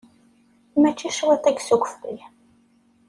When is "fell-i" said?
1.93-2.17